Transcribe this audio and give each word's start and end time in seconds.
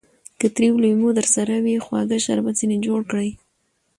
که 0.39 0.47
تريو 0.55 0.81
لېمو 0.83 1.09
درسره 1.19 1.55
يي؛ 1.67 1.77
خواږه 1.85 2.17
شربت 2.25 2.55
ځني 2.61 2.77
جوړ 2.87 2.99
کړئ! 3.09 3.29